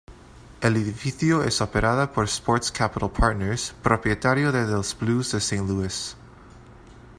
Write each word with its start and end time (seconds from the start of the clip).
El 0.61 0.77
edificio 0.77 1.43
es 1.43 1.61
operada 1.61 2.11
por 2.11 2.25
Sports 2.25 2.71
Capital 2.71 3.11
Partners, 3.11 3.75
propietario 3.83 4.51
de 4.51 4.65
los 4.65 4.97
Blues 4.97 5.33
de 5.33 5.37
St. 5.37 5.73